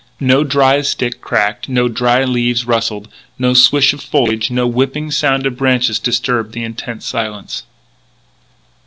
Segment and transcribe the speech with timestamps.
[0.19, 3.07] No dry stick cracked; no dry leaves rustled;
[3.37, 7.65] no swish of foliage; no whipping sound of branches disturbed the intense silence.